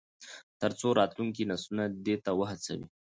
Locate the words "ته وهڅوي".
2.23-2.85